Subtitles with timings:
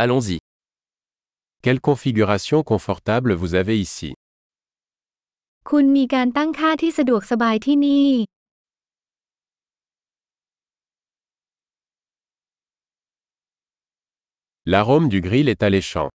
[0.00, 0.38] Allons-y.
[1.60, 4.12] Quelle configuration confortable vous avez ici.
[5.70, 8.08] คุณมีการตั้งค่าที่สะดวกสบายที่นี่
[14.72, 16.08] L'arôme du grill est alléchant.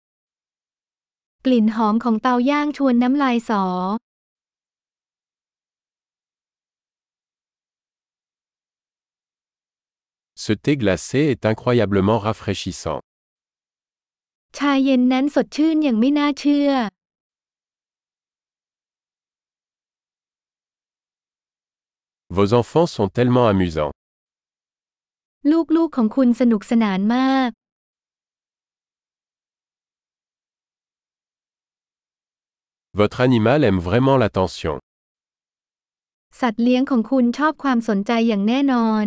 [1.47, 3.65] กลิ่นหอมของเตาย่างชวนน้ำลายสอ
[10.45, 13.01] Ce thé glacé est incroyablement rafraîchissant.
[14.57, 16.71] ชาเย็นนั้นสดชื่นอย่างไม่น่าเชื่อ
[22.37, 23.95] Vos enfants sont tellement amusants.
[25.77, 27.51] ลูกๆของคุณสนุกสนานมาก
[32.99, 34.77] Votre animal aime vraiment l'attention.
[36.41, 39.07] สัตว์เลี้ยงของคุณชอบความสนใจอย่างแน่นอน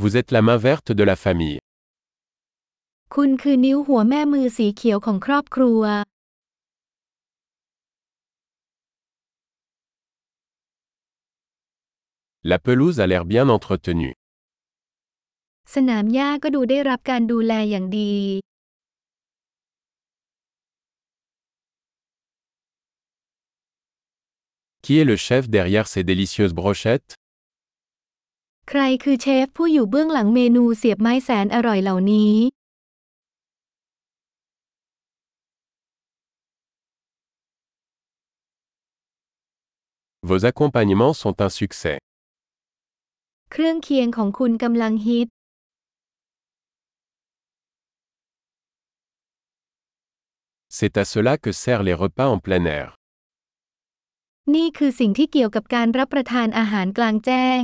[0.00, 1.58] vous êtes la main verte de la famille.
[3.14, 5.82] คุณคือนิ้วหัวแม่มือสีเขียวของครอบครัว
[12.50, 14.14] La pelouse a l'air bien entretenue.
[15.74, 18.14] สนามหญ้าก็ดูได้รับการดูแลอย่างดี
[24.82, 27.12] Qui est le chef derrière ces délicieuses brochettes
[28.69, 32.33] ใครคือเชฟผู้อยู่เบื้องหลังเมนูเสียบไม้แสนอร่อยเหล่านี้
[40.29, 41.97] Vos accompagnements sont un succès.
[43.51, 45.27] เครื่องเคียงของคุณกำลังฮิต
[50.77, 52.87] C'est à cela que servent les repas en plein air.
[54.55, 57.63] นี่คือสิ่งที่เกี่ยวกับการรับประทานอาหารกลางแจ้ง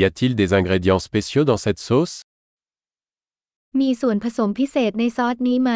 [0.00, 2.16] Y a-t-il des ingrédients spéciaux dans cette sauce
[3.80, 5.72] มีส่วนผสมพิเศษในซอสนี้ไหม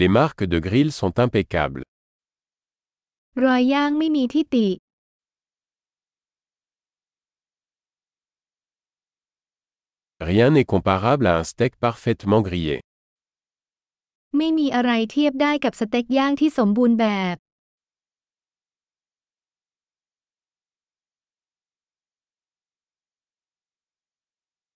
[0.00, 1.84] Les marques de grill sont impeccables.
[3.44, 4.68] รอยย่างไม่มีที่ติ
[10.30, 12.78] Rien n'est comparable à un steak parfaitement grillé.
[14.36, 17.36] ไม่มีอะไรเทียบได้กับสเต็กย่างที่สมบูรณ์แบบ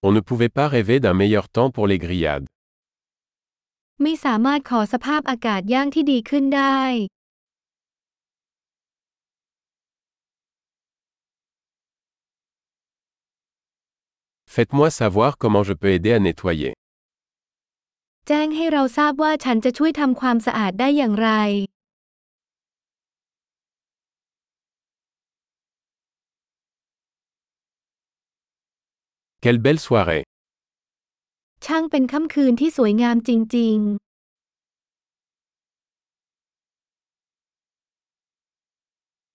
[0.07, 2.47] On ne pouvait pas rêver d'un meilleur temps pour les grillades.
[4.03, 6.83] ไม่สามารถขอสภาพอากาศย่างที่ดีขึ้นได้
[14.55, 16.73] Faites-moi savoir comment je peux aider à nettoyer.
[18.27, 21.31] แจ้งให้เราทราบว่าฉันจะช่วยทำความสะอาดได้อย่างไร
[29.44, 30.24] Quelle belle soirée
[31.66, 34.13] ช่างเป็นค่ำคืนที่สวยงามจริง ๆ